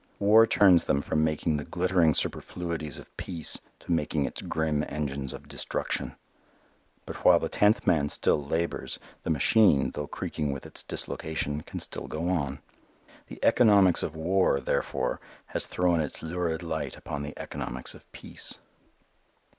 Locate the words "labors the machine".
8.43-9.91